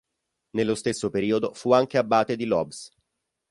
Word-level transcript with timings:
Nello 0.55 0.73
stesso 0.73 1.11
periodo 1.11 1.53
fu 1.53 1.73
anche 1.73 1.99
abate 1.99 2.35
di 2.35 2.45
Lobbes. 2.45 2.89